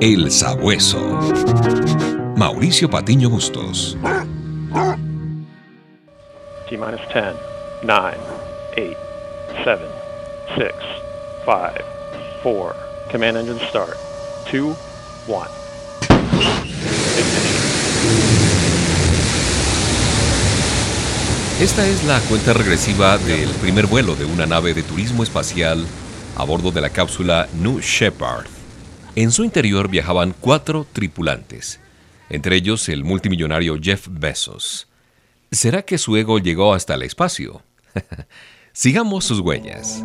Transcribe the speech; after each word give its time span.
El 0.00 0.30
Sabueso. 0.30 1.00
Mauricio 2.36 2.88
Patiño 2.88 3.30
Bustos. 3.30 3.98
T 6.68 6.76
minus 6.76 7.00
10, 7.12 7.34
9, 7.82 8.16
8, 8.76 8.96
7, 9.64 9.80
6, 10.56 10.70
5, 11.44 11.84
4. 12.42 12.74
Command 13.10 13.38
engine 13.38 13.58
start. 13.68 13.96
2, 14.52 14.76
1. 15.26 15.46
Esta 21.60 21.86
es 21.88 22.04
la 22.04 22.20
cuenta 22.20 22.52
regresiva 22.52 23.18
del 23.18 23.48
primer 23.60 23.88
vuelo 23.88 24.14
de 24.14 24.26
una 24.26 24.46
nave 24.46 24.74
de 24.74 24.84
turismo 24.84 25.24
espacial 25.24 25.84
a 26.36 26.44
bordo 26.44 26.70
de 26.70 26.82
la 26.82 26.90
cápsula 26.90 27.48
New 27.60 27.80
Shepard. 27.80 28.57
En 29.20 29.32
su 29.32 29.42
interior 29.42 29.88
viajaban 29.88 30.32
cuatro 30.40 30.86
tripulantes, 30.92 31.80
entre 32.30 32.54
ellos 32.54 32.88
el 32.88 33.02
multimillonario 33.02 33.76
Jeff 33.82 34.06
Bezos. 34.08 34.86
¿Será 35.50 35.82
que 35.82 35.98
su 35.98 36.16
ego 36.16 36.38
llegó 36.38 36.72
hasta 36.72 36.94
el 36.94 37.02
espacio? 37.02 37.60
Sigamos 38.72 39.24
sus 39.24 39.40
huellas. 39.40 40.04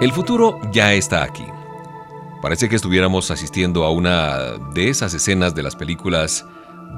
El 0.00 0.12
futuro 0.12 0.58
ya 0.72 0.94
está 0.94 1.24
aquí. 1.24 1.44
Parece 2.40 2.70
que 2.70 2.76
estuviéramos 2.76 3.30
asistiendo 3.30 3.84
a 3.84 3.90
una 3.90 4.56
de 4.72 4.88
esas 4.88 5.12
escenas 5.12 5.54
de 5.54 5.62
las 5.62 5.76
películas 5.76 6.46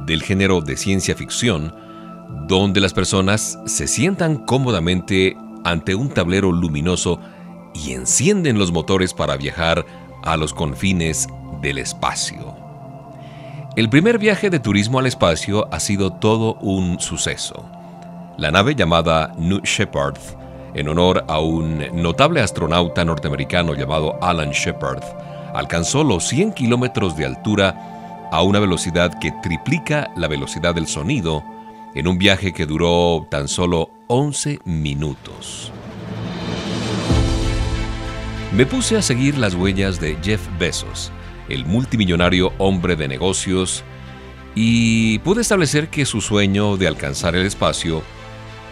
del 0.07 0.23
género 0.23 0.61
de 0.61 0.77
ciencia 0.77 1.17
ficción, 1.17 1.75
donde 2.47 2.81
las 2.81 2.93
personas 2.93 3.59
se 3.67 3.87
sientan 3.87 4.37
cómodamente 4.37 5.37
ante 5.65 5.95
un 5.95 6.09
tablero 6.09 6.53
luminoso 6.53 7.21
y 7.75 7.93
encienden 7.93 8.59
los 8.59 8.73
motores 8.73 9.15
para 9.15 9.37
viajar 9.37 9.87
a 10.23 10.37
los 10.37 10.53
confines 10.53 11.29
del 11.61 11.79
espacio. 11.79 12.57
El 13.77 13.89
primer 13.89 14.19
viaje 14.19 14.51
de 14.51 14.61
turismo 14.61 14.99
al 14.99 15.07
espacio 15.07 15.69
ha 15.73 15.81
sido 15.81 16.13
todo 16.13 16.55
un 16.55 17.01
suceso. 17.01 17.65
La 18.37 18.51
nave 18.51 18.75
llamada 18.75 19.33
New 19.39 19.61
Shepard 19.63 20.19
en 20.75 20.89
honor 20.89 21.25
a 21.29 21.39
un 21.39 21.85
notable 21.93 22.41
astronauta 22.41 23.05
norteamericano 23.05 23.75
llamado 23.75 24.19
Alan 24.23 24.51
Shepard, 24.51 25.03
alcanzó 25.55 26.03
los 26.05 26.25
100 26.29 26.53
kilómetros 26.53 27.17
de 27.17 27.27
altura 27.27 28.29
a 28.31 28.43
una 28.43 28.59
velocidad 28.59 29.19
que 29.19 29.33
triplica 29.43 30.11
la 30.17 30.29
velocidad 30.29 30.75
del 30.75 30.87
sonido 30.87 31.45
en 31.95 32.09
un 32.09 32.19
viaje 32.19 32.53
que 32.53 32.67
duró 32.67 33.27
tan 33.31 33.49
solo 33.49 33.91
11 34.09 34.61
minutos. 34.65 35.73
Me 38.53 38.67
puse 38.67 38.97
a 38.97 39.03
seguir 39.03 39.39
las 39.39 39.55
huellas 39.55 40.01
de 40.01 40.17
Jeff 40.23 40.47
Bezos, 40.59 41.11
el 41.49 41.65
multimillonario 41.65 42.53
hombre 42.59 42.97
de 42.97 43.09
negocios, 43.09 43.85
y 44.55 45.19
pude 45.21 45.41
establecer 45.41 45.89
que 45.89 46.05
su 46.05 46.21
sueño 46.21 46.77
de 46.77 46.87
alcanzar 46.87 47.35
el 47.35 47.47
espacio 47.47 48.03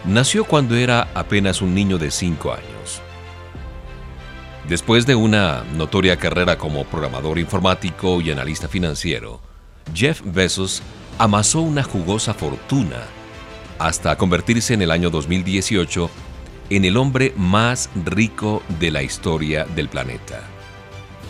nació 0.05 0.45
cuando 0.45 0.75
era 0.75 1.07
apenas 1.15 1.61
un 1.61 1.73
niño 1.73 1.97
de 1.97 2.11
5 2.11 2.53
años. 2.53 3.01
Después 4.69 5.05
de 5.05 5.15
una 5.15 5.63
notoria 5.75 6.17
carrera 6.17 6.57
como 6.57 6.85
programador 6.85 7.39
informático 7.39 8.21
y 8.21 8.31
analista 8.31 8.67
financiero, 8.67 9.41
Jeff 9.93 10.21
Bezos 10.23 10.83
amasó 11.21 11.61
una 11.61 11.83
jugosa 11.83 12.33
fortuna 12.33 12.97
hasta 13.77 14.17
convertirse 14.17 14.73
en 14.73 14.81
el 14.81 14.89
año 14.89 15.11
2018 15.11 16.09
en 16.71 16.83
el 16.83 16.97
hombre 16.97 17.31
más 17.37 17.91
rico 17.93 18.63
de 18.79 18.89
la 18.89 19.03
historia 19.03 19.65
del 19.65 19.87
planeta. 19.87 20.41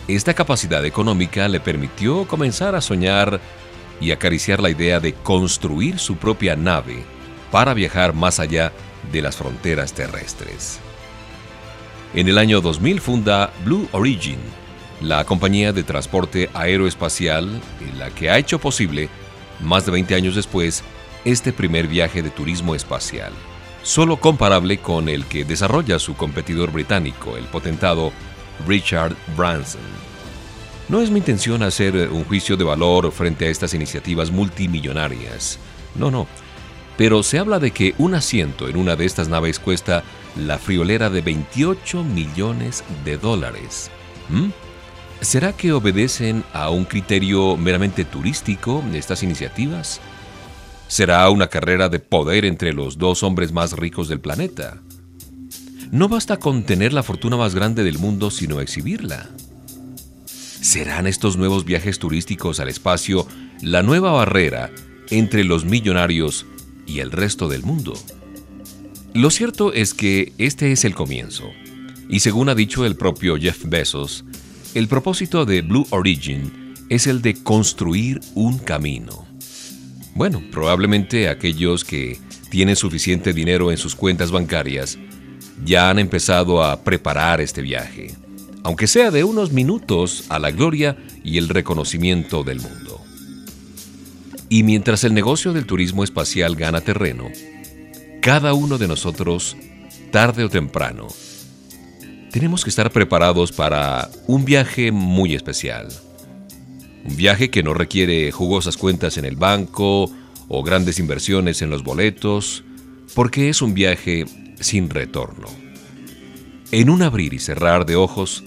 Esta 0.08 0.32
capacidad 0.32 0.82
económica 0.86 1.46
le 1.46 1.60
permitió 1.60 2.26
comenzar 2.26 2.74
a 2.74 2.80
soñar 2.80 3.38
y 4.00 4.12
acariciar 4.12 4.62
la 4.62 4.70
idea 4.70 4.98
de 4.98 5.12
construir 5.12 5.98
su 5.98 6.16
propia 6.16 6.56
nave 6.56 7.04
para 7.50 7.74
viajar 7.74 8.14
más 8.14 8.40
allá 8.40 8.72
de 9.12 9.20
las 9.20 9.36
fronteras 9.36 9.92
terrestres. 9.92 10.80
En 12.14 12.28
el 12.28 12.38
año 12.38 12.62
2000 12.62 12.98
funda 12.98 13.52
Blue 13.62 13.90
Origin, 13.92 14.38
la 15.02 15.26
compañía 15.26 15.74
de 15.74 15.82
transporte 15.82 16.48
aeroespacial 16.54 17.60
en 17.86 17.98
la 17.98 18.08
que 18.08 18.30
ha 18.30 18.38
hecho 18.38 18.58
posible, 18.58 19.10
más 19.60 19.86
de 19.86 19.92
20 19.92 20.14
años 20.14 20.34
después, 20.34 20.82
este 21.24 21.52
primer 21.52 21.86
viaje 21.86 22.22
de 22.22 22.30
turismo 22.30 22.74
espacial, 22.74 23.32
solo 23.82 24.18
comparable 24.18 24.78
con 24.78 25.08
el 25.08 25.26
que 25.26 25.44
desarrolla 25.44 25.98
su 25.98 26.14
competidor 26.14 26.72
británico, 26.72 27.36
el 27.36 27.44
potentado 27.44 28.12
Richard 28.66 29.14
Branson. 29.36 29.80
No 30.88 31.00
es 31.00 31.10
mi 31.10 31.18
intención 31.18 31.62
hacer 31.62 32.10
un 32.10 32.24
juicio 32.24 32.56
de 32.56 32.64
valor 32.64 33.12
frente 33.12 33.46
a 33.46 33.50
estas 33.50 33.72
iniciativas 33.74 34.30
multimillonarias. 34.30 35.58
No, 35.94 36.10
no 36.10 36.26
pero 36.96 37.22
se 37.22 37.38
habla 37.38 37.58
de 37.58 37.70
que 37.70 37.94
un 37.98 38.14
asiento 38.14 38.68
en 38.68 38.76
una 38.76 38.96
de 38.96 39.04
estas 39.04 39.28
naves 39.28 39.58
cuesta 39.58 40.04
la 40.36 40.58
friolera 40.58 41.10
de 41.10 41.20
28 41.20 42.04
millones 42.04 42.84
de 43.04 43.16
dólares. 43.16 43.90
¿Mm? 44.28 44.50
¿Será 45.22 45.52
que 45.52 45.72
obedecen 45.72 46.44
a 46.52 46.68
un 46.70 46.84
criterio 46.84 47.56
meramente 47.56 48.04
turístico 48.04 48.84
estas 48.92 49.22
iniciativas? 49.22 50.00
¿Será 50.88 51.30
una 51.30 51.46
carrera 51.46 51.88
de 51.88 52.00
poder 52.00 52.44
entre 52.44 52.72
los 52.72 52.98
dos 52.98 53.22
hombres 53.22 53.52
más 53.52 53.72
ricos 53.72 54.08
del 54.08 54.20
planeta? 54.20 54.82
No 55.92 56.08
basta 56.08 56.38
con 56.38 56.64
tener 56.64 56.92
la 56.92 57.04
fortuna 57.04 57.36
más 57.36 57.54
grande 57.54 57.84
del 57.84 57.98
mundo, 57.98 58.30
sino 58.30 58.60
exhibirla. 58.60 59.30
¿Serán 60.26 61.06
estos 61.06 61.36
nuevos 61.36 61.64
viajes 61.64 61.98
turísticos 62.00 62.58
al 62.60 62.68
espacio 62.68 63.26
la 63.62 63.84
nueva 63.84 64.10
barrera 64.10 64.70
entre 65.10 65.44
los 65.44 65.64
millonarios 65.64 66.46
y 66.86 66.98
el 66.98 67.12
resto 67.12 67.48
del 67.48 67.62
mundo. 67.62 67.94
Lo 69.14 69.30
cierto 69.30 69.72
es 69.72 69.94
que 69.94 70.32
este 70.38 70.72
es 70.72 70.84
el 70.84 70.94
comienzo, 70.94 71.50
y 72.08 72.20
según 72.20 72.48
ha 72.48 72.54
dicho 72.54 72.84
el 72.84 72.96
propio 72.96 73.36
Jeff 73.36 73.64
Bezos, 73.66 74.24
el 74.74 74.88
propósito 74.88 75.44
de 75.44 75.60
Blue 75.60 75.86
Origin 75.90 76.74
es 76.88 77.06
el 77.06 77.20
de 77.20 77.34
construir 77.42 78.20
un 78.34 78.58
camino. 78.58 79.26
Bueno, 80.14 80.42
probablemente 80.50 81.28
aquellos 81.28 81.84
que 81.84 82.18
tienen 82.50 82.76
suficiente 82.76 83.32
dinero 83.32 83.70
en 83.70 83.78
sus 83.78 83.94
cuentas 83.94 84.30
bancarias 84.30 84.98
ya 85.64 85.90
han 85.90 85.98
empezado 85.98 86.62
a 86.62 86.82
preparar 86.84 87.40
este 87.40 87.62
viaje, 87.62 88.14
aunque 88.62 88.86
sea 88.86 89.10
de 89.10 89.24
unos 89.24 89.52
minutos 89.52 90.24
a 90.28 90.38
la 90.38 90.50
gloria 90.50 90.96
y 91.22 91.38
el 91.38 91.48
reconocimiento 91.48 92.42
del 92.42 92.60
mundo. 92.60 93.00
Y 94.48 94.64
mientras 94.64 95.04
el 95.04 95.14
negocio 95.14 95.52
del 95.52 95.66
turismo 95.66 96.04
espacial 96.04 96.56
gana 96.56 96.80
terreno, 96.80 97.28
cada 98.20 98.54
uno 98.54 98.78
de 98.78 98.88
nosotros, 98.88 99.56
tarde 100.10 100.44
o 100.44 100.48
temprano, 100.48 101.08
tenemos 102.32 102.64
que 102.64 102.70
estar 102.70 102.90
preparados 102.90 103.52
para 103.52 104.10
un 104.26 104.44
viaje 104.44 104.90
muy 104.90 105.34
especial. 105.34 105.88
Un 107.04 107.14
viaje 107.14 107.50
que 107.50 107.62
no 107.62 107.74
requiere 107.74 108.32
jugosas 108.32 108.78
cuentas 108.78 109.18
en 109.18 109.26
el 109.26 109.36
banco 109.36 110.10
o 110.48 110.62
grandes 110.62 110.98
inversiones 110.98 111.60
en 111.60 111.68
los 111.68 111.84
boletos, 111.84 112.64
porque 113.14 113.50
es 113.50 113.60
un 113.60 113.74
viaje 113.74 114.24
sin 114.58 114.88
retorno. 114.88 115.48
En 116.70 116.88
un 116.88 117.02
abrir 117.02 117.34
y 117.34 117.38
cerrar 117.38 117.84
de 117.84 117.96
ojos, 117.96 118.44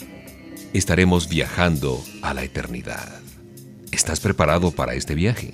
estaremos 0.74 1.30
viajando 1.30 2.04
a 2.24 2.34
la 2.34 2.44
eternidad. 2.44 3.22
¿Estás 3.92 4.20
preparado 4.20 4.72
para 4.72 4.96
este 4.96 5.14
viaje? 5.14 5.54